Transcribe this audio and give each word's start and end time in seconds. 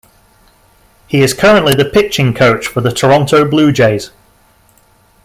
He 1.07 1.21
is 1.21 1.35
currently 1.35 1.75
the 1.75 1.85
pitching 1.85 2.33
coach 2.33 2.65
for 2.65 2.81
the 2.81 2.91
Toronto 2.91 3.47
Blue 3.47 3.71
Jays. 3.71 4.09